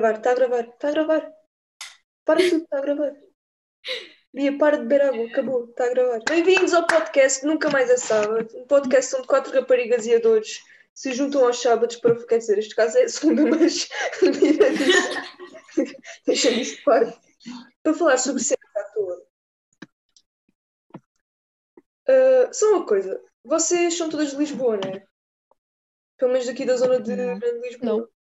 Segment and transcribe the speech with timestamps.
[0.00, 1.32] Está a gravar, está a gravar, está a gravar.
[2.24, 3.12] Para tudo, está a gravar.
[4.32, 6.20] Bia, para de beber água, acabou, está a gravar.
[6.26, 10.58] Bem-vindos ao podcast Nunca Mais é Sábado, um podcast onde quatro raparigas e adores
[10.94, 12.14] se juntam aos sábados para.
[12.26, 13.90] Quer dizer, este caso é a segunda, mas.
[16.26, 17.20] Deixa-me isto de parte.
[17.82, 19.22] Para falar sobre cenas à toa.
[22.08, 25.04] Uh, só uma coisa, vocês são todas de Lisboa, não é?
[26.16, 27.14] Pelo menos daqui da zona de.
[27.14, 27.98] Grande Lisboa.
[27.98, 28.19] Não.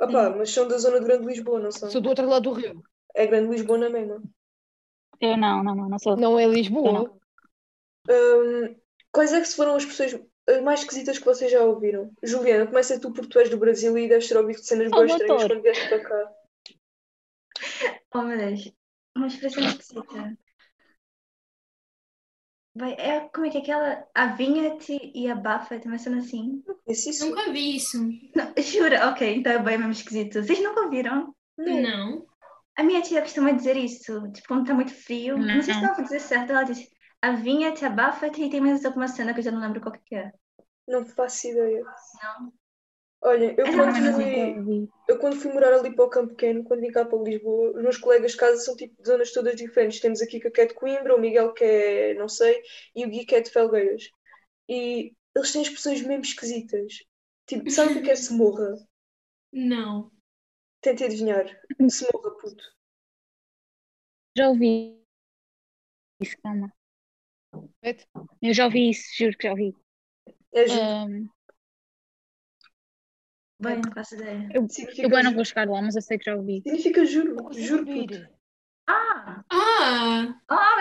[0.00, 1.90] Opá, mas são da zona de Grande Lisboa, não são?
[1.90, 2.82] Sou do outro lado do rio.
[3.14, 4.22] É Grande Lisboa na mesma.
[5.20, 6.16] Eu não, não, não, não sou.
[6.16, 6.92] Não é Lisboa.
[6.92, 7.20] não.
[8.08, 8.74] Hum,
[9.12, 10.18] quais é que foram as pessoas
[10.48, 12.10] as mais esquisitas que vocês já ouviram?
[12.22, 15.10] Juliana, começa tu porque tu és do Brasil e deves ter ouvido cenas Oh, boas
[15.12, 16.32] estranhas quando vieste para cá.
[18.14, 18.72] Oh meu Deus,
[19.16, 20.36] uma expressão esquisita.
[22.74, 24.06] Vai, é, como é que é aquela?
[24.14, 26.62] Avinha-te e abafa-te, uma cena assim.
[26.86, 27.26] Isso?
[27.28, 27.98] Nunca vi isso.
[28.34, 29.08] Não, jura?
[29.10, 30.42] Ok, então é bem mesmo esquisito.
[30.42, 31.34] Vocês nunca ouviram?
[31.58, 32.26] Não.
[32.76, 35.36] A minha tia costuma dizer isso, tipo, quando está muito frio.
[35.36, 35.90] Não sei se Não.
[35.90, 36.50] estava a dizer certo.
[36.50, 36.88] Ela diz
[37.20, 40.32] avinha-te, abafa-te e tem mais alguma cena que eu já não lembro qual que é.
[40.88, 41.84] Não faço ideia.
[42.22, 42.52] Não.
[43.22, 46.90] Olha, eu quando, fui, eu quando fui morar ali para o Campo Pequeno, quando vim
[46.90, 50.00] cá para Lisboa, os meus colegas de casa são tipo de zonas todas diferentes.
[50.00, 52.62] Temos aqui que é de Coimbra, o Miguel que é não sei,
[52.96, 54.10] e o Gui que é de Felgueiras.
[54.68, 56.94] E eles têm expressões mesmo esquisitas.
[57.46, 58.74] Tipo, sabe o que é se morra?
[59.52, 60.10] Não.
[60.82, 61.46] Tentem adivinhar.
[61.90, 62.64] Se morra, puto.
[64.36, 65.00] Já ouvi
[66.20, 66.72] isso, calma.
[68.42, 69.74] Eu já ouvi isso, juro que já ouvi.
[70.52, 70.80] É ju-
[73.60, 74.48] Bem, não faço ideia.
[74.54, 76.62] eu, significa, eu bem não vou chegar lá, mas eu sei que já ouvi.
[76.62, 77.34] significa juro.
[77.34, 78.28] Não Juro, puto.
[78.86, 79.44] Ah!
[79.50, 80.40] Ah!
[80.48, 80.76] Ah,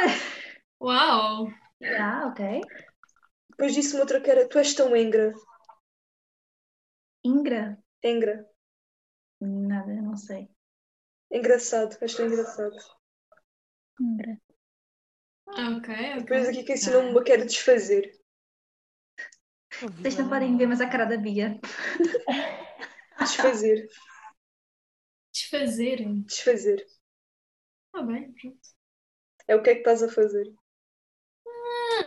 [0.81, 1.47] Uau!
[1.81, 2.61] yeah, ok.
[3.49, 5.33] Depois disse-me outra que era: Tu és tão engra.
[7.23, 7.77] Ingra?
[8.03, 8.45] Engra.
[9.41, 10.49] Nada, não sei.
[11.31, 11.97] Engraçado.
[12.01, 12.75] És tão engraçado.
[13.99, 14.37] Lembra?
[15.47, 15.87] Ah, Ok,
[16.19, 16.49] Depois ok.
[16.49, 18.09] aqui que ensinou-me uma que era desfazer.
[19.81, 21.59] Vocês não podem ver, mas a cara da Bia.
[23.29, 23.87] Desfazer.
[25.33, 26.05] Desfazer.
[26.27, 26.85] Desfazer.
[27.91, 28.59] Tá bem, pronto.
[29.47, 30.47] É o que é que estás a fazer.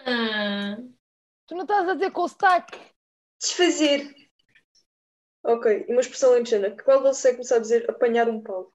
[0.06, 0.77] Ah,
[1.47, 2.78] Tu não estás a dizer com o sotaque.
[3.41, 4.00] Desfazer.
[5.44, 5.66] Ok.
[5.88, 6.77] E uma expressão lentejana.
[6.84, 8.72] Qual você começar a dizer apanhar um pau?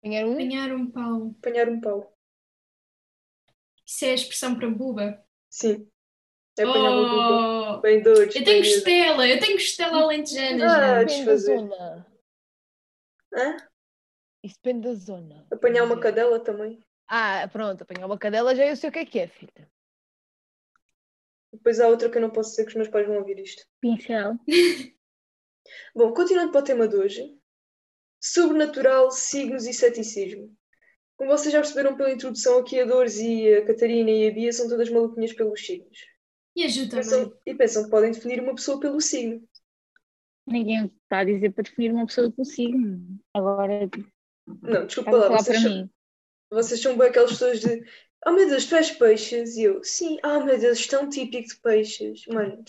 [0.00, 0.32] Apanhar um.
[0.34, 1.34] apanhar um pau.
[1.38, 2.16] Apanhar um pau.
[3.86, 5.24] Isso é a expressão para buba.
[5.48, 5.90] Sim.
[6.56, 7.76] É apanhar uma buba.
[7.76, 7.80] Oh!
[7.80, 8.34] Bem doidos.
[8.36, 11.58] Eu tenho costela, eu tenho costela alentejana, Ah, da desfazer.
[11.58, 12.06] zona.
[13.34, 13.56] Hã?
[14.42, 15.46] Isso depende da zona.
[15.50, 16.80] Apanhar uma cadela também.
[17.08, 19.68] Ah, pronto, apanhar uma cadela já eu sei o que é que é, filha.
[21.52, 23.64] Depois há outra que eu não posso dizer que os meus pais vão ouvir isto.
[23.80, 24.34] Pincel.
[25.94, 27.38] Bom, continuando para o tema de hoje.
[28.20, 30.54] Sobrenatural, signos e ceticismo.
[31.16, 34.52] Como vocês já perceberam pela introdução, aqui a Dores e a Catarina e a Bia
[34.52, 35.98] são todas maluquinhas pelos signos.
[36.56, 37.04] E a Ju também.
[37.04, 39.46] Pensam- e pensam que podem definir uma pessoa pelo signo.
[40.46, 43.18] Ninguém está a dizer para definir uma pessoa pelo signo.
[43.34, 43.88] Agora,
[44.62, 45.90] Não, desculpa lá, vocês para são, mim.
[46.50, 47.84] vocês são bem aquelas pessoas de
[48.26, 49.56] Oh meu Deus, tu és peixes?
[49.56, 52.26] E eu, sim, oh meu Deus, tão típico de peixes.
[52.28, 52.64] Mano,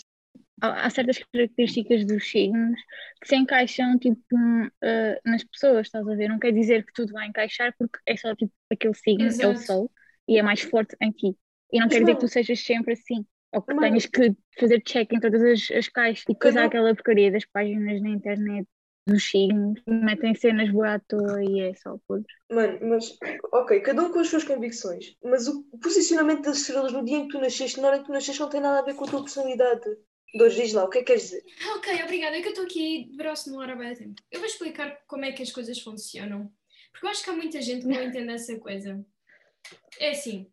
[0.62, 2.80] Há certas características dos signos
[3.22, 4.36] que se encaixam tipo
[4.82, 6.30] eh, nas pessoas, estás a ver?
[6.30, 9.54] Não quer dizer que tudo vai encaixar porque é só tipo aquele signo, é o
[9.54, 9.56] Exato.
[9.56, 9.92] sol
[10.28, 11.38] e é mais forte em ti.
[11.72, 13.26] E não Mas quer dizer que tu sejas sempre assim.
[13.54, 16.24] Ou que Mas- tenhas que fazer check em todas as, as caixas.
[16.28, 18.68] E depois há aquela porcaria das páginas na internet
[19.08, 22.26] dos signos que metem cenas boa à toa e é só podre.
[22.52, 23.16] mano, mas
[23.54, 25.16] ok, cada um com as suas convicções.
[25.24, 28.08] Mas o posicionamento das estrelas no dia em que tu nasceste, na hora em que
[28.08, 29.82] tu nasceste, não tem nada a ver com a tua personalidade.
[30.34, 31.44] Dores, diz lá, o que é que queres dizer?
[31.78, 32.36] Ok, obrigada.
[32.36, 34.16] É que eu estou aqui de braço no ar há bem tempo.
[34.32, 36.52] Eu vou explicar como é que as coisas funcionam.
[36.92, 39.06] Porque eu acho que há muita gente que não entende essa coisa.
[40.00, 40.48] É assim,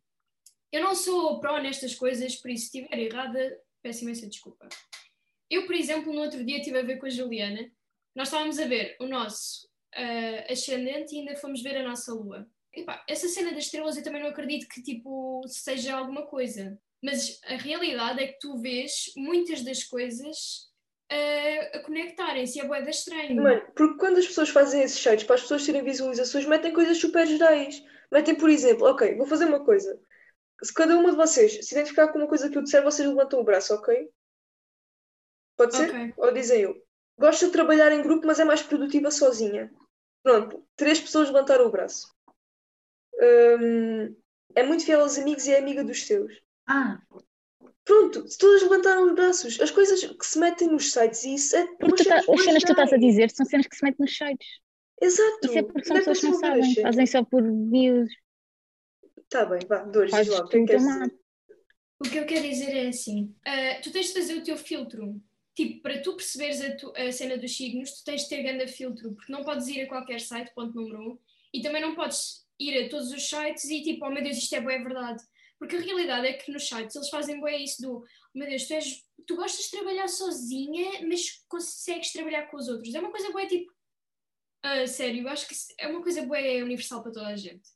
[0.72, 4.68] eu não sou pró nestas coisas, por isso se estiver errada, peço imensa desculpa.
[5.50, 7.70] Eu, por exemplo, no outro dia estive a ver com a Juliana,
[8.16, 12.48] nós estávamos a ver o nosso ah, ascendente e ainda fomos ver a nossa lua.
[12.74, 16.78] E pá, essa cena das estrelas eu também não acredito que tipo seja alguma coisa.
[17.04, 20.70] Mas a realidade é que tu vês muitas das coisas
[21.10, 22.60] a, a conectarem-se.
[22.60, 23.42] É boeda estranho.
[23.42, 26.96] Mano, porque quando as pessoas fazem esses sites para as pessoas terem visualizações, metem coisas
[26.96, 27.84] super gerais.
[28.10, 30.00] Metem, por exemplo, ok, vou fazer uma coisa.
[30.62, 33.40] Se cada uma de vocês se identificar com uma coisa que eu disser, vocês levantam
[33.40, 34.08] o braço, ok?
[35.56, 35.88] Pode ser?
[35.90, 36.14] Ok.
[36.16, 36.82] Ou dizem eu.
[37.18, 39.72] Gosto de trabalhar em grupo, mas é mais produtiva sozinha.
[40.22, 42.14] Pronto, três pessoas levantaram o braço.
[43.20, 44.14] Hum,
[44.54, 46.40] é muito fiel aos amigos e é amiga dos seus.
[46.66, 46.98] Ah,
[47.84, 51.56] Pronto, se todas levantaram os braços, as coisas que se metem nos sites e isso
[51.56, 54.04] é Porque tá- as cenas que tu estás a dizer são cenas que se metem
[54.04, 54.48] nos sites.
[55.00, 55.38] Exato.
[55.42, 58.08] Isso é porque são é pessoas que não sabem, fazem só por views.
[59.32, 60.76] Tá bem, vá, Dores, diz Fazes lá, o que é que?
[62.00, 65.18] O que eu quero dizer é assim: ah, tu tens de fazer o teu filtro.
[65.54, 68.70] Tipo, para tu perceberes a, tu- a cena dos signos, tu tens de ter grande
[68.70, 71.18] filtro, porque não podes ir a qualquer site, ponto número um,
[71.52, 74.54] e também não podes ir a todos os sites e tipo, oh meu Deus, isto
[74.54, 75.22] é boa, é verdade.
[75.58, 78.66] Porque a realidade é que nos sites eles fazem bem isso do, oh, meu Deus,
[78.66, 82.94] tu, és, tu gostas de trabalhar sozinha, mas consegues trabalhar com os outros.
[82.94, 83.70] É uma coisa boa, tipo,
[84.62, 87.68] ah, sério, eu acho que é uma coisa boa universal para toda a gente.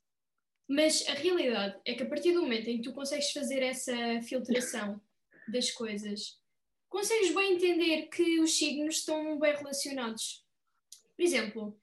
[0.68, 3.94] Mas a realidade é que a partir do momento em que tu consegues fazer essa
[4.22, 5.00] filtração
[5.48, 6.40] das coisas,
[6.88, 10.44] consegues bem entender que os signos estão bem relacionados.
[11.16, 11.80] Por exemplo,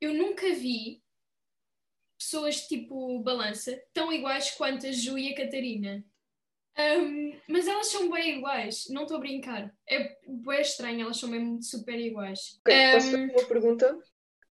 [0.00, 1.02] eu nunca vi
[2.18, 6.04] pessoas tipo balança tão iguais quanto a Ju e a Catarina.
[6.76, 9.74] Ahm, mas elas são bem iguais, não estou a brincar.
[9.88, 12.60] É bem estranho, elas são mesmo super iguais.
[12.60, 13.98] Ok, posso Ahm, fazer uma pergunta?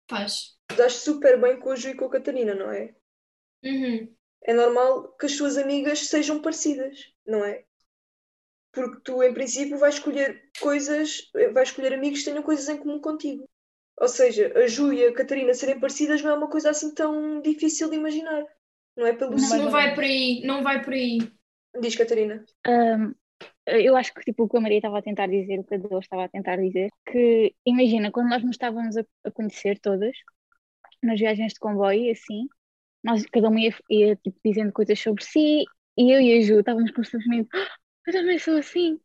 [0.07, 0.59] faz.
[0.77, 2.95] Dás super bem com a Ju e com a Catarina, não é?
[3.63, 4.13] Uhum.
[4.43, 7.63] É normal que as tuas amigas sejam parecidas, não é?
[8.71, 12.99] Porque tu, em princípio, vais escolher coisas, vais escolher amigos que tenham coisas em comum
[12.99, 13.47] contigo.
[13.97, 17.41] Ou seja, a Ju e a Catarina serem parecidas não é uma coisa assim tão
[17.41, 18.43] difícil de imaginar.
[18.95, 21.19] Não é pelo Não, não vai por aí, não vai por aí.
[21.79, 22.43] Diz Catarina.
[22.65, 23.13] Ahm,
[23.67, 25.77] eu acho que tipo, o que a Maria estava a tentar dizer, o que a
[25.77, 30.15] Dolores estava a tentar dizer, que imagina, quando nós nos estávamos a, a conhecer todas,
[31.03, 32.47] nas viagens de comboio, e assim,
[33.03, 35.65] nós, cada uma ia, ia, tipo, dizendo coisas sobre si,
[35.97, 37.67] e eu e a Ju estávamos constantemente, "Ah,
[38.07, 38.99] eu também sou assim,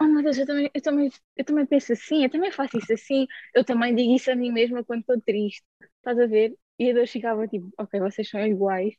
[0.00, 2.92] oh meu Deus, eu também, eu também, eu também penso assim, eu também faço isso
[2.92, 5.62] assim, eu também digo isso a mim mesma quando estou triste,
[5.98, 6.54] estás a ver?
[6.78, 8.94] E a Dolores ficava tipo, ok, vocês são iguais,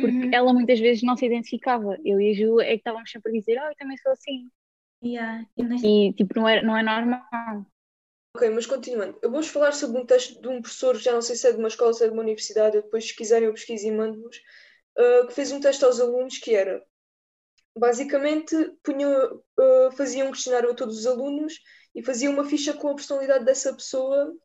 [0.00, 0.30] porque Uhum.
[0.32, 1.96] ela muitas vezes não se identificava.
[2.04, 4.48] Eu e a Ju é que estávamos sempre a dizer, oh, eu também sou assim.
[5.02, 5.44] Yeah.
[5.56, 7.66] E E tipo, não é, não é normal.
[8.36, 9.18] Ok, mas continuando.
[9.22, 11.58] Eu vou-vos falar sobre um texto de um professor, já não sei se é de
[11.58, 13.90] uma escola ou se é de uma universidade, eu depois, se quiserem, eu pesquiso e
[13.90, 14.36] mando-vos,
[14.98, 16.84] uh, que fez um teste aos alunos que era,
[17.74, 21.54] basicamente, punha, uh, fazia um questionário a todos os alunos
[21.94, 24.36] e fazia uma ficha com a personalidade dessa pessoa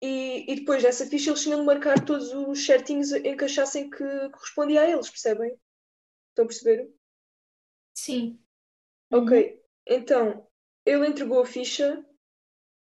[0.00, 3.90] e, e depois nessa ficha eles tinham de marcar todos os certinhos em que achassem
[3.90, 5.54] que correspondia a eles, percebem?
[6.30, 6.90] Estão a perceber?
[7.92, 8.40] Sim.
[9.12, 10.48] Ok, então
[10.86, 12.02] ele entregou a ficha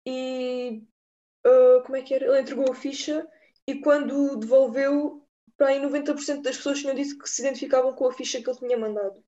[0.06, 0.82] e
[1.44, 2.26] ah, como é que era?
[2.26, 3.26] Ele entregou a ficha
[3.66, 5.26] e quando devolveu,
[5.56, 8.58] para aí 90% das pessoas tinham dito que se identificavam com a ficha que ele
[8.58, 9.24] tinha mandado.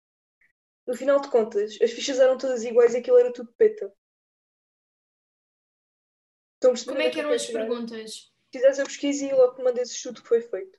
[0.86, 3.92] No final de contas, as fichas eram todas iguais e aquilo era tudo peta.
[6.60, 8.32] Perceber Como é onde que eram as perguntas?
[8.52, 10.78] Fizeres a pesquisa e logo mandei esse estudo que foi feito.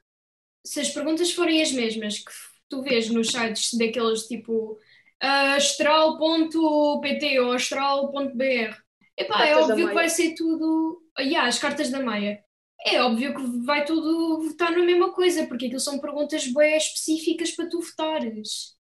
[0.66, 2.32] Se as perguntas forem as mesmas que
[2.68, 4.80] tu vês nos sites daqueles tipo
[5.20, 8.85] ah, astral.pt ou astral.br,
[9.18, 11.02] epá, é óbvio que vai ser tudo.
[11.18, 12.44] Ah, yeah, as cartas da Maia.
[12.86, 17.52] É óbvio que vai tudo votar na mesma coisa, porque aquilo são perguntas bem específicas
[17.52, 18.76] para tu votares.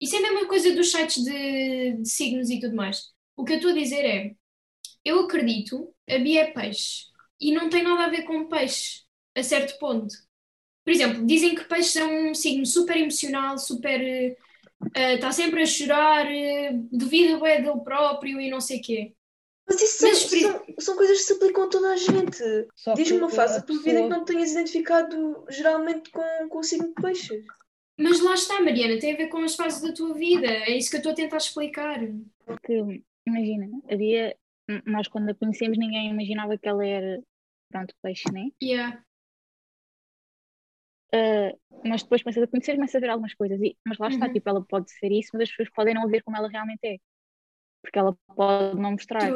[0.00, 3.12] Isso é a mesma coisa dos sites de, de signos e tudo mais.
[3.36, 4.34] O que eu estou a dizer é,
[5.04, 7.06] eu acredito, a Bia é peixe,
[7.40, 9.02] e não tem nada a ver com peixe,
[9.34, 10.14] a certo ponto.
[10.84, 14.36] Por exemplo, dizem que peixe é um signo super emocional, super.
[14.94, 19.15] Está sempre a chorar, uh, duvida bem dele próprio e não sei o quê.
[19.68, 22.42] Mas isso são, Mas, são, são coisas que se aplicam a toda a gente.
[22.94, 26.58] Diz-me uma fase da tua vida em que não te tenhas identificado geralmente com, com
[26.58, 27.44] o signo de peixes.
[27.98, 30.46] Mas lá está, Mariana, tem a ver com as fases da tua vida.
[30.46, 31.98] É isso que eu estou a tentar explicar.
[32.44, 34.36] Porque, imagina, havia,
[34.84, 37.22] nós quando a conhecemos ninguém imaginava que ela era,
[37.72, 38.50] pronto, peixe, né?
[38.62, 39.02] Yeah.
[41.12, 41.52] Ah,
[41.84, 43.60] mas depois começas a conhecer, começas a ver algumas coisas.
[43.60, 44.32] E, mas lá está, Uhum.
[44.32, 46.96] tipo, ela pode ser isso, mas as pessoas podem não ver como ela realmente é.
[47.86, 49.32] Porque ela pode não mostrar.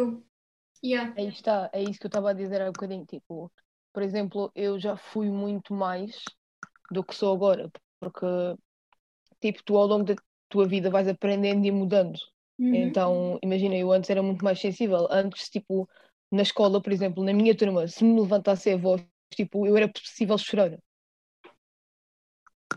[0.83, 1.15] Yeah.
[1.17, 3.07] Aí está, é isso que eu estava a dizer há um bocadinho.
[3.07, 3.51] Tipo,
[3.93, 6.25] por exemplo, eu já fui muito mais
[6.91, 8.27] do que sou agora, porque
[9.41, 10.17] tipo, tu ao longo da
[10.49, 12.19] tua vida vais aprendendo e mudando.
[12.59, 12.75] Uhum.
[12.75, 15.07] Então, imagina, eu antes era muito mais sensível.
[15.11, 15.89] Antes, tipo,
[16.31, 19.01] na escola, por exemplo, na minha turma, se me levantasse a voz,
[19.33, 20.77] tipo, eu era possível chorar.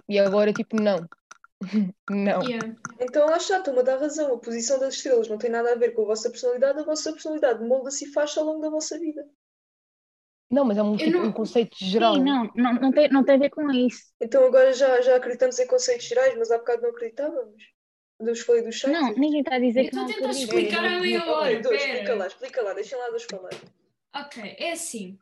[0.07, 1.07] E agora, tipo, não.
[2.09, 2.41] não.
[2.43, 2.75] Yeah.
[2.99, 4.33] Então lá está, estou-me a dar razão.
[4.33, 7.11] A posição das estrelas não tem nada a ver com a vossa personalidade, a vossa
[7.11, 9.25] personalidade molda-se e faz ao longo da vossa vida.
[10.49, 12.15] Não, mas é um, tipo, não- um conceito geral.
[12.15, 14.13] Sim, não, não, não, tem, não tem a ver com isso.
[14.21, 17.63] Então agora já, já acreditamos em conceitos gerais, mas há bocado não acreditávamos.
[18.19, 18.93] Eu vos falei dos sites.
[18.93, 21.51] Não, ninguém está a dizer Eu que estou não a tentar explicar há meia hora.
[21.53, 23.49] Explica lá, explica lá, deixem lá dois falar.
[24.15, 25.17] Ok, é assim.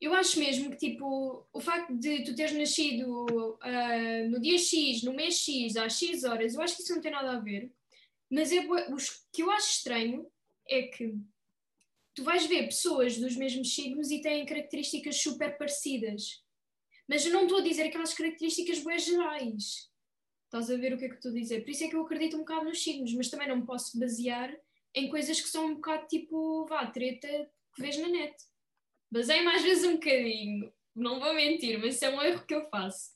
[0.00, 5.02] Eu acho mesmo que, tipo, o facto de tu teres nascido ah, no dia X,
[5.02, 7.72] no mês X, às X horas, eu acho que isso não tem nada a ver.
[8.30, 8.60] Mas é,
[8.92, 10.30] os que eu acho estranho
[10.68, 11.14] é que
[12.14, 16.42] tu vais ver pessoas dos mesmos signos e têm características super parecidas.
[17.08, 19.88] Mas eu não estou a dizer aquelas características boas gerais.
[20.44, 21.62] Estás a ver o que é que estou a dizer?
[21.62, 23.98] Por isso é que eu acredito um bocado nos signos, mas também não me posso
[23.98, 24.54] basear
[24.94, 27.28] em coisas que são um bocado tipo, vá, treta
[27.74, 28.34] que vês na net.
[29.10, 32.68] Baseio-me às vezes um bocadinho, não vou mentir, mas isso é um erro que eu
[32.68, 33.10] faço.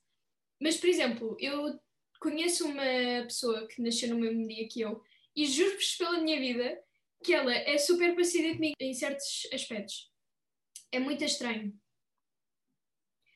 [0.61, 1.79] Mas, por exemplo, eu
[2.21, 2.85] conheço uma
[3.25, 5.03] pessoa que nasceu no mesmo dia que eu
[5.35, 6.83] e juro-vos pela minha vida
[7.23, 10.11] que ela é super parecida comigo em certos aspectos.
[10.91, 11.73] É muito estranho.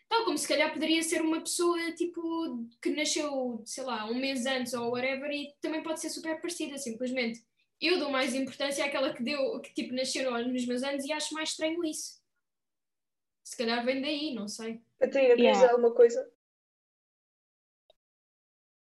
[0.09, 4.47] Tal como se calhar poderia ser uma pessoa tipo que nasceu, sei lá, um mês
[4.47, 7.45] antes ou whatever e também pode ser super parecida, simplesmente.
[7.81, 11.35] Eu dou mais importância àquela que deu, que tipo nasceu nos meus anos e acho
[11.35, 12.21] mais estranho isso.
[13.47, 14.83] Se calhar vem daí, não sei.
[14.99, 15.61] Catarina, queres Yeah.
[15.61, 16.29] dizer alguma coisa?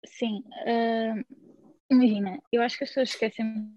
[0.05, 1.15] Sim, ah,
[1.91, 3.75] imagina, eu acho que as pessoas esquecem um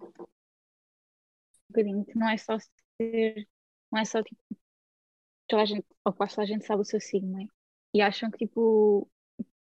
[1.69, 3.47] bocadinho que não é só ser,
[3.89, 4.41] não é só tipo,
[5.47, 7.45] toda a gente, ou quase toda a gente sabe o seu signo, não é?
[7.93, 9.09] E acham que tipo,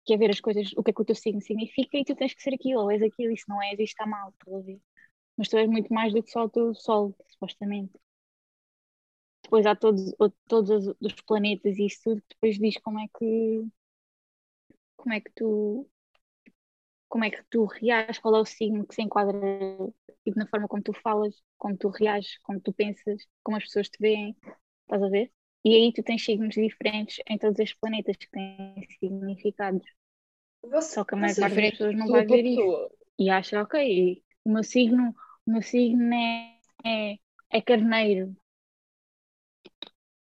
[0.05, 2.15] que é ver as coisas, o que é que o teu signo significa e tu
[2.15, 4.55] tens que ser aquilo, ou és aquilo, e se não és, isto está mal, estás
[4.55, 4.79] a ver?
[5.39, 7.99] Mas tu és muito mais do que só o teu sol, supostamente.
[9.49, 10.15] Depois há todos,
[10.47, 13.67] todos os, planetas e isso tudo, que depois diz como é que,
[14.95, 15.89] como é que tu
[17.09, 19.33] como é que tu reages, qual é o signo que se enquadra
[20.23, 23.89] tipo, na forma como tu falas, como tu reages, como tu pensas, como as pessoas
[23.89, 24.37] te veem,
[24.83, 25.33] estás a ver?
[25.65, 29.87] E aí tu tens signos diferentes em todos estes planetas que têm significados.
[30.63, 32.91] Você, Só que a maior parte das pessoas não vai ver isso.
[33.19, 35.15] E acha, ok, o meu signo,
[35.47, 38.37] o meu signo é, é, é carneiro.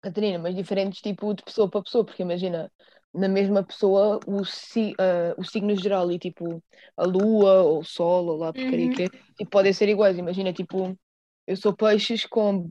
[0.06, 2.72] Catarina, mas diferentes tipo de pessoa para pessoa, porque imagina,
[3.12, 6.64] na mesma pessoa o, si, ah, o signo geral e tipo
[6.96, 8.92] a lua ou o sol ou lá porcaria Uhum.
[8.92, 10.16] que tipo, podem ser iguais.
[10.16, 10.96] Imagina, tipo,
[11.48, 12.70] eu sou peixes com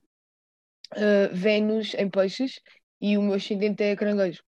[0.93, 2.61] ah, Vênus em peixes
[3.01, 4.45] e o meu ascendente é caranguejo.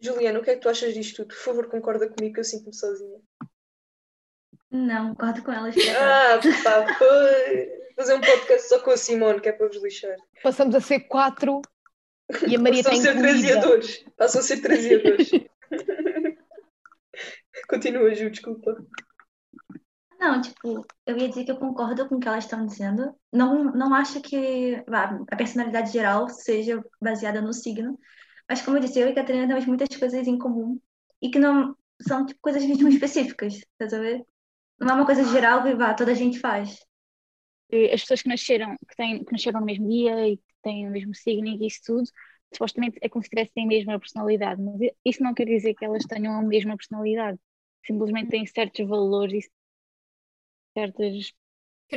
[0.00, 1.28] Juliana, o que é que tu achas disto tudo?
[1.28, 3.20] Por favor, concorda comigo que eu sinto-me sozinha.
[4.68, 5.76] Não, concordo com elas.
[5.76, 5.82] por.
[5.96, 7.70] Ah, pá, foi.
[8.02, 10.16] Fazer um podcast só com a Simone, que é para vos lixar.
[10.42, 11.62] Passamos a ser quatro
[12.48, 13.28] e a Maria Passam está a ser incluída.
[13.28, 14.04] traziadores.
[14.16, 15.30] Passam a ser traziadores.
[17.68, 18.84] Continua, Ju, desculpa.
[20.18, 23.14] Não, tipo, eu ia dizer que eu concordo com o que elas estão dizendo.
[23.32, 24.82] Não, não acho que
[25.30, 27.96] a personalidade geral seja baseada no signo.
[28.48, 30.76] Mas, como eu disse, eu e a Catarina temos muitas coisas em comum.
[31.22, 34.26] E que não são tipo, coisas mesmo específicas, estás a ver?
[34.80, 36.80] Não é uma coisa geral que vá, toda a gente faz.
[37.92, 40.90] As pessoas que nasceram, que, têm, que nasceram no mesmo dia e que têm o
[40.90, 42.04] mesmo signo e isso tudo,
[42.52, 44.60] supostamente é como se tivessem a mesma personalidade.
[44.60, 47.38] Mas isso não quer dizer que elas tenham a mesma personalidade.
[47.84, 49.50] Simplesmente têm certos valores e
[50.74, 51.32] certas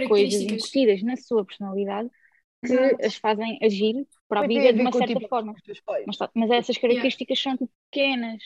[0.08, 2.10] coisas incutidas na sua personalidade
[2.66, 3.06] que Exato.
[3.06, 5.54] as fazem agir para a vida de uma certa tipo, forma.
[6.08, 8.42] Mas, mas essas características são tipo, pequenas.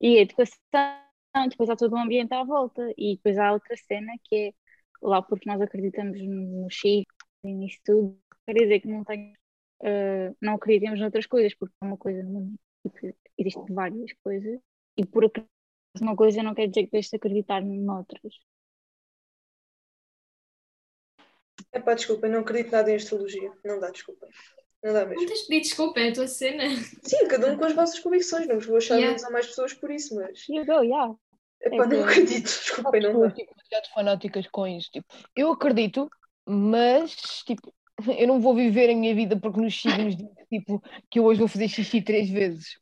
[0.00, 0.58] E a educação,
[1.48, 2.82] depois há todo um ambiente à volta.
[2.96, 4.54] E depois há outra cena que é
[5.02, 7.12] lá porque nós acreditamos no Chico
[7.44, 9.32] e nisso tudo, quer dizer que não tenho,
[9.82, 12.54] eh, não acreditemos noutras coisas, porque é uma coisa no mundo.
[12.82, 14.58] Tipo, existem várias coisas.
[14.96, 15.50] E por acreditar
[16.00, 18.34] numa coisa não quer dizer que deixes de acreditar noutras.
[21.72, 23.52] É pá, desculpa, não acredito nada em astrologia.
[23.64, 24.26] Não dá, desculpa.
[24.82, 25.26] Não dá Não mesmo.
[25.26, 26.64] tens de pedir desculpa, é a tua cena.
[27.02, 28.46] Sim, cada um com as vossas convicções.
[28.46, 29.08] Não vos vou achar Yeah.
[29.08, 30.46] menos ou mais pessoas por isso, mas.
[30.48, 31.14] E eu go, yeah.
[31.60, 32.44] É É pá, não acredito.
[32.46, 33.30] Desculpa, não dá.
[33.34, 33.52] tipo,
[33.94, 34.90] fanáticas com isso.
[34.90, 36.10] Tipo, eu acredito,
[36.46, 37.72] mas tipo,
[38.18, 40.14] eu não vou viver a minha vida porque nos signos
[40.50, 42.78] tipo, que eu hoje vou fazer xixi três vezes.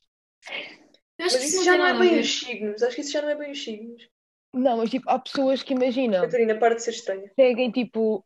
[1.20, 2.20] Acho Mas que isso isso já não não é bem ver.
[2.20, 2.80] os signos.
[2.82, 4.08] Acho que isso já não é bem os signos.
[4.54, 7.30] Não, mas tipo, há pessoas que imaginam, Catarina, para de ser estranha.
[7.38, 8.24] seguem tipo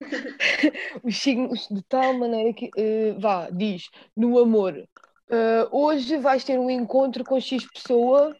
[1.02, 4.74] os signos de tal maneira que eh, vá, diz no amor.
[5.30, 8.36] eh, hoje vais ter um encontro com X pessoa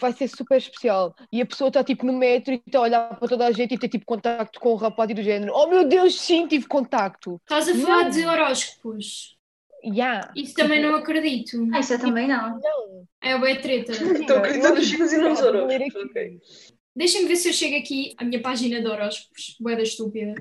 [0.00, 1.14] vai ser super especial.
[1.32, 3.74] E a pessoa está tipo no metro e está a olhar para toda a gente
[3.74, 5.52] e tem tipo contacto com o rapaz e do género.
[5.54, 7.40] Oh meu Deus, sim, tive contacto.
[7.42, 8.10] Estás a falar Não.
[8.10, 9.36] de horóscopos.
[9.84, 10.32] Yeah.
[10.34, 11.56] Isso também não acredito.
[11.72, 12.58] Ah, isso eu também não.
[12.58, 13.06] Não.
[13.22, 13.92] É boa treta.
[13.92, 15.74] Estou acreditando nos signos e não nos horóscopos.
[15.74, 15.98] aqui.
[15.98, 16.40] Ok.
[16.96, 19.56] Deixem-me ver se eu chego aqui à minha página de horóscopos.
[19.60, 20.34] Boeda estúpida.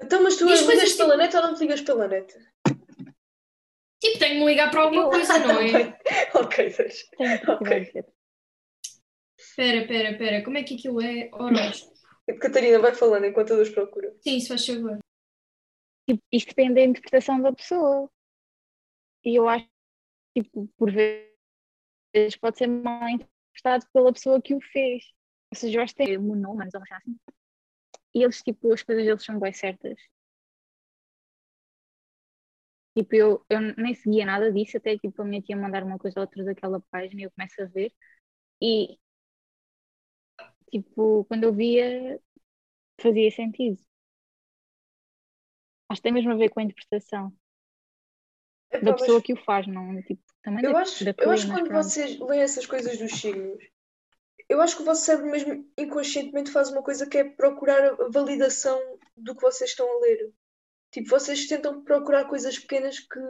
[0.00, 2.32] Então, mas tu E as ligas coisas pela net ou não te ligas pela net?
[4.00, 5.96] Tipo, tenho de me ligar para alguma coisa, não é?
[6.34, 7.06] ok, deixa.
[7.16, 8.04] Tenho
[9.52, 10.44] Espera, espera, espera.
[10.44, 11.92] Como é que aquilo é horóscopo?
[12.40, 14.16] Catarina, vai falando enquanto eu dou procura.
[14.22, 14.98] Sim, se faz favor.
[16.08, 18.10] Tipo, isto depende da interpretação da pessoa.
[19.22, 19.68] E eu acho
[20.34, 25.04] que, tipo, por vezes pode ser mal interpretado pela pessoa que o fez.
[25.52, 27.18] Ou seja, eu acho que tem monómanos ou assim.
[28.14, 30.00] E eles, tipo, as coisas deles são bem certas.
[32.96, 36.20] Tipo, eu, eu nem seguia nada disso, até tipo a minha tia mandar uma coisa
[36.20, 37.92] ou outra daquela página e eu começo a ver.
[38.62, 38.98] E,
[40.72, 42.20] tipo, quando eu via,
[43.00, 43.80] fazia sentido.
[45.88, 47.32] Acho que tem mesmo a ver com a interpretação
[48.70, 50.02] Epá, da mas pessoa que o faz, não?
[50.02, 51.84] Tipo, também eu da, acho, da eu acho que quando pronto.
[51.84, 53.62] vocês leem essas coisas dos signos,
[54.48, 58.08] eu acho que o vosso cérebro mesmo inconscientemente faz uma coisa que é procurar a
[58.08, 58.78] validação
[59.16, 60.32] do que vocês estão a ler.
[60.90, 63.20] Tipo, vocês tentam procurar coisas pequenas que,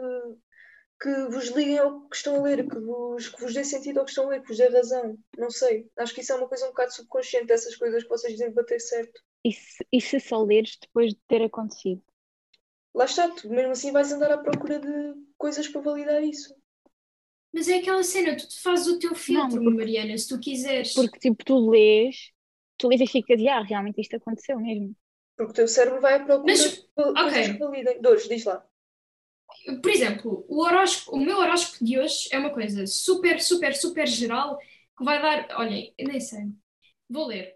[1.01, 4.05] que vos liguem ao que estão a ler, que vos, que vos dê sentido ao
[4.05, 5.17] que estão a ler, que vos dê razão.
[5.37, 5.85] Não sei.
[5.97, 8.79] Acho que isso é uma coisa um bocado subconsciente, essas coisas que vocês dizem bater
[8.79, 9.21] certo.
[9.43, 12.01] E se, e se só leres depois de ter acontecido?
[12.95, 16.55] Lá está, tu mesmo assim vais andar à procura de coisas para validar isso.
[17.51, 20.93] Mas é aquela cena, tu te fazes o teu filtro, porque- Mariana, se tu quiseres.
[20.93, 22.31] Porque, tipo, tu lês,
[22.77, 24.95] tu lês e ficas, ah, realmente isto aconteceu mesmo.
[25.35, 28.01] Porque o teu cérebro vai à procura Mas, de coisas que validem.
[28.01, 28.65] Dores, diz lá.
[29.81, 34.07] Por exemplo, o, horóscopo, o meu horóscopo de hoje é uma coisa super, super, super
[34.07, 34.57] geral
[34.97, 35.59] que vai dar.
[35.59, 36.45] Olhem, nem sei.
[37.09, 37.53] Vou ler.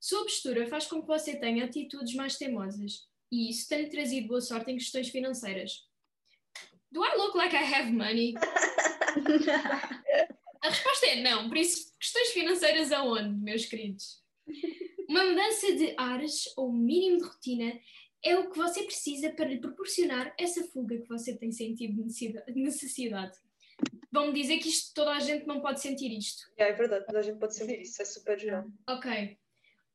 [0.00, 4.40] Sua postura faz com que você tenha atitudes mais teimosas e isso tem-lhe trazido boa
[4.40, 5.88] sorte em questões financeiras.
[6.90, 8.34] Do I look like I have money?
[10.62, 14.22] A resposta é não, por isso, questões financeiras aonde, meus queridos?
[15.08, 17.78] Uma mudança de ares ou mínimo de rotina
[18.24, 22.44] é o que você precisa para lhe proporcionar essa fuga que você tem sentido necessida-
[22.48, 23.36] necessidade.
[24.10, 26.44] Vão-me dizer que isto toda a gente não pode sentir isto.
[26.56, 28.64] É, é verdade, toda a gente pode sentir isso, é super geral.
[28.88, 29.36] Ok.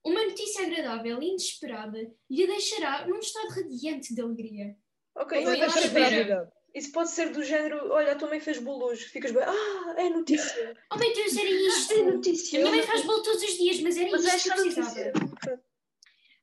[0.04, 4.76] Uma notícia agradável e inesperada lhe deixará num estado radiante de alegria.
[5.16, 8.40] Ok, Não, isso, pode ser- que- isso pode ser do género, olha, a tua mãe
[8.40, 10.78] fez bolo hoje, ficas bem, ah, é notícia.
[10.94, 11.94] Oh meu Deus, era isto!
[11.94, 12.60] É A notícia.
[12.60, 15.12] minha mãe faz bolo todos os dias, mas era Mas isto que é precisava.
[15.12, 15.62] notícia.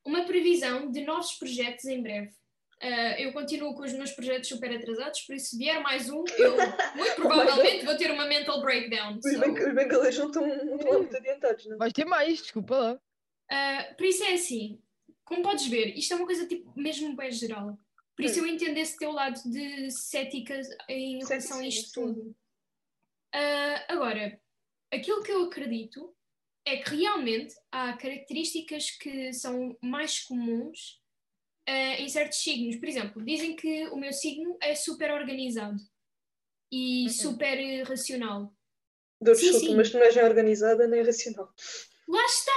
[0.07, 2.31] Uma previsão de novos projetos em breve.
[2.81, 6.23] Ah, eu continuo com os meus projetos super atrasados, por isso se vier mais um,
[6.39, 6.57] eu
[6.95, 9.17] muito provavelmente vou ter uma mental breakdown.
[9.17, 11.79] Os, So, os bengalês não estão muito adiantados, não?
[11.79, 13.01] Vais ter mais, desculpa lá.
[13.51, 14.81] ah, por isso é assim,
[15.25, 17.79] como podes ver, isto é uma coisa tipo mesmo bem geral.
[18.15, 22.35] Por isso eu entendo esse teu lado de cética em relação a isto tudo.
[23.33, 24.41] Ah, agora,
[24.93, 26.16] aquilo que eu acredito
[26.67, 31.01] é que realmente há características que são mais comuns
[31.67, 32.77] ah, em certos signos.
[32.77, 35.77] Por exemplo, dizem que o meu signo é super organizado
[36.73, 38.53] e super eh, racional.
[39.21, 39.77] Dou Sim, desculpa, sim.
[39.77, 41.55] mas tu não és nem organizada nem racional.
[42.09, 42.53] Lá está!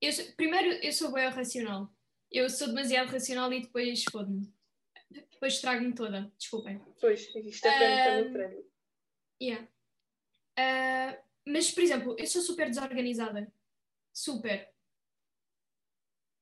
[0.00, 1.88] Eu sou- primeiro, eu sou bem racional.
[2.30, 4.52] Eu sou demasiado racional e depois fodo-me.
[5.10, 6.32] Depois trago-me toda.
[6.38, 6.80] Desculpem.
[7.00, 8.72] Pois, isto é prémio, Ah, prémio, prémio.
[9.40, 9.68] Yeah.
[10.58, 13.52] Ah, mas, por exemplo, eu sou super desorganizada.
[14.12, 14.68] Super.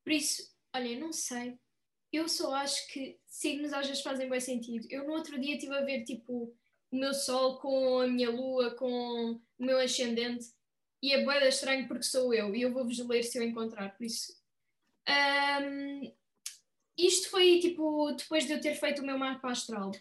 [0.04, 0.42] Por isso,
[0.74, 1.58] olha, não sei.
[2.12, 4.86] Eu só acho que signos às vezes fazem bem sentido.
[4.90, 6.52] Eu no outro dia estive a ver tipo
[6.90, 10.46] o meu sol com a minha lua, com o meu ascendente
[11.02, 13.96] e é boeda estranho porque sou eu e eu vou-vos ler se eu encontrar.
[13.96, 14.34] Por isso,
[15.06, 16.12] ahm,
[16.98, 19.92] isto foi tipo depois de eu ter feito o meu mapa astral.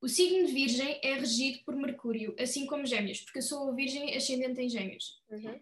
[0.00, 4.14] O signo de Virgem é regido por Mercúrio, assim como Gêmeos, porque eu sou Virgem
[4.16, 5.20] ascendente em Gêmeos.
[5.30, 5.58] Uhum.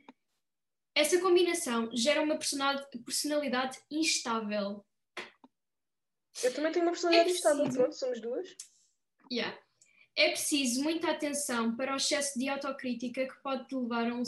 [0.95, 4.85] Essa combinação gera uma personal- personalidade instável.
[6.43, 8.57] Eu também tenho uma personalidade É instável, pronto, somos duas.
[9.33, 9.57] Yeah.
[10.17, 14.23] É preciso muita atenção para o excesso de autocrítica que pode levar a um,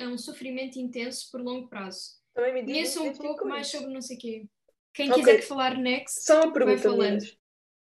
[0.00, 2.18] a um sofrimento intenso por longo prazo.
[2.34, 3.78] Também me diz um pouco mais isso.
[3.78, 4.46] sobre não sei o quê.
[4.92, 5.22] Quem Ok.
[5.22, 7.00] quiser falar next, Só uma vai pergunta, falando.
[7.00, 7.38] meninas.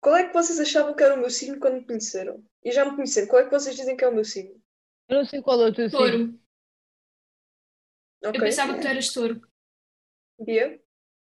[0.02, 2.44] Qual é que vocês achavam que era o meu signo quando me conheceram?
[2.64, 4.62] E já me conheceram, qual é que vocês dizem que é o meu signo?
[5.10, 6.00] Eu não sei qual é o teu signo.
[6.08, 6.40] Touro.
[8.24, 8.40] Ok.
[8.40, 9.42] Eu pensava que tu eras touro.
[10.40, 10.82] Bia?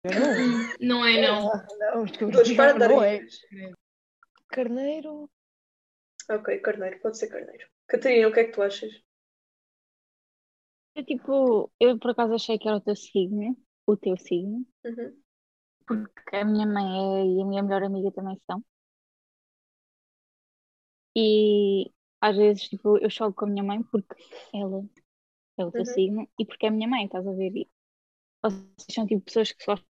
[0.05, 0.79] Eu não.
[0.81, 1.53] Não é, não.
[1.53, 3.19] Ah, não, digo para dar não é.
[3.19, 3.41] dicas.
[4.49, 5.31] Carneiro.
[6.31, 7.69] Ok, carneiro, pode ser carneiro.
[7.87, 8.93] Catarina, o que é que tu achas?
[10.95, 15.23] Eu, tipo, eu por acaso achei que era o teu signo, o teu signo, Uhum.
[15.88, 16.87] Porque a minha mãe
[17.22, 18.62] é, e a minha melhor amiga também são.
[21.16, 24.14] E às vezes, tipo, eu choco com a minha mãe porque
[24.55, 24.85] ela
[25.59, 25.87] é o teu Uhum.
[25.87, 27.53] signo e porque é a minha mãe, estás a ver?
[27.57, 27.70] E
[28.42, 29.87] vocês são tipo pessoas que gostam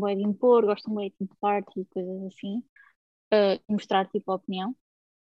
[0.00, 2.62] bem de impor, gostam bem de party e coisas assim,
[3.32, 4.76] ah, de mostrar tipo a opinião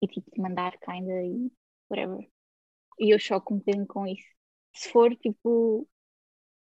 [0.02, 1.52] e tipo de mandar kinda e
[1.90, 2.30] whatever.
[3.00, 4.26] E eu choco um bocadinho com isso.
[4.76, 5.88] Se for tipo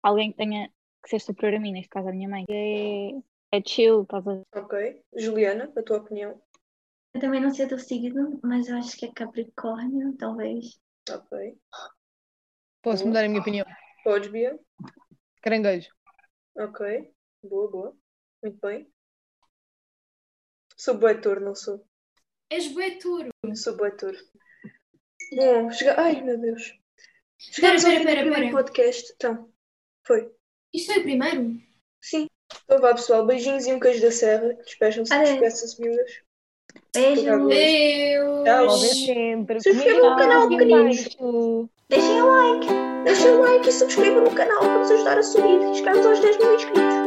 [0.02, 0.70] alguém que tenha
[1.06, 3.10] que ser superior a mim, neste caso a minha mãe, é,
[3.56, 4.42] é chill, estás a ver?
[4.54, 5.02] Ok.
[5.16, 6.40] Juliana, a tua opinião?
[7.14, 10.78] Eu também não sei o teu signo, mas eu acho que é Capricórnio, talvez.
[11.08, 11.56] Ok.
[12.82, 13.64] Posso mudar a minha opinião?
[14.04, 14.58] Podes, Bia?
[15.42, 15.88] Caranguejo.
[16.58, 17.12] Ok.
[17.42, 17.96] Boa, boa.
[18.42, 18.90] Muito bem.
[20.76, 21.86] Sou bué touro, não sou?
[22.50, 23.30] És bué touro.
[23.54, 24.18] Sou bué touro.
[25.34, 25.98] Bom, chega...
[26.00, 26.62] Ai, meu Deus.
[27.38, 28.64] Espera, Chegamos ao espera, fim do espera, primeiro espera.
[28.64, 29.12] podcast.
[29.14, 29.52] Então,
[30.06, 30.30] foi.
[30.76, 31.56] Isto foi o primeiro?
[32.02, 32.26] Sim.
[32.64, 33.24] Então vá, pessoal.
[33.24, 34.52] Beijinhos e um queijo da serra.
[34.62, 35.40] Despejam-se das Adeus.
[35.40, 36.20] peças miúdas.
[36.94, 37.24] Beijo.
[37.24, 37.48] Tchau.
[37.48, 38.44] Deus.
[38.44, 39.60] Pode sempre.
[39.60, 41.16] Se inscrevam no canal, pequeninos.
[41.88, 42.66] Deixem o like.
[43.04, 46.36] Deixem o like e subscrevam no canal para nos ajudar a subir chegarmos aos 10
[46.38, 47.05] mil inscritos.